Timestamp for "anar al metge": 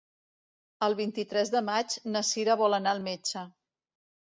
2.81-3.47